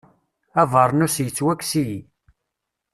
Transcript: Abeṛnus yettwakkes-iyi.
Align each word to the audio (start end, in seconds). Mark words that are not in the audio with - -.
Abeṛnus 0.61 1.15
yettwakkes-iyi. 1.23 1.99